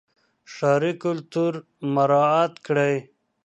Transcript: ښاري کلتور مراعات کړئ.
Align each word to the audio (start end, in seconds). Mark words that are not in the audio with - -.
ښاري 0.53 0.93
کلتور 1.03 1.53
مراعات 1.95 2.53
کړئ. 2.65 2.95